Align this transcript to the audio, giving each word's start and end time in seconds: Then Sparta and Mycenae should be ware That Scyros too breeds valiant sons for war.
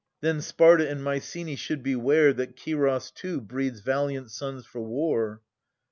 Then 0.21 0.41
Sparta 0.41 0.89
and 0.89 1.03
Mycenae 1.03 1.55
should 1.55 1.83
be 1.83 1.95
ware 1.95 2.33
That 2.33 2.55
Scyros 2.55 3.11
too 3.13 3.39
breeds 3.39 3.81
valiant 3.81 4.31
sons 4.31 4.65
for 4.65 4.81
war. 4.81 5.43